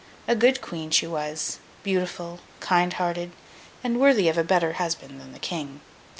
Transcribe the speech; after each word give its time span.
A 0.27 0.35
good 0.35 0.61
Queen 0.61 0.89
she 0.89 1.05
was; 1.05 1.59
beautiful, 1.83 2.39
kind 2.59 2.91
hearted, 2.93 3.33
and 3.83 3.99
worthy 3.99 4.29
of 4.29 4.37
a 4.39 4.43
better 4.43 4.73
husband 4.73 5.21
than 5.21 5.31
the 5.31 5.37
King. 5.37 5.79